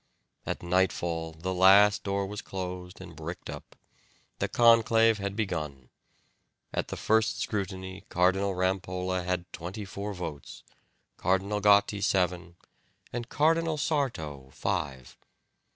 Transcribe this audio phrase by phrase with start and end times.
[0.47, 3.75] At nightfall the last door was closed and bricked up;
[4.39, 5.89] the conclave had begun.
[6.73, 10.63] At the first scrutiny Cardinal Rampolla had twenty four votes,
[11.17, 12.55] Cardinal Gotti seven,
[13.13, 15.15] and Cardinal Sarto five.